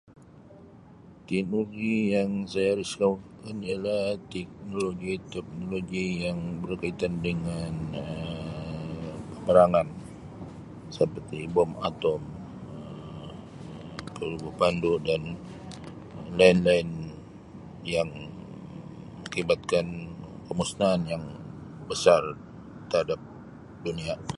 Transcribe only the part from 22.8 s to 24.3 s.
terhadap dunia.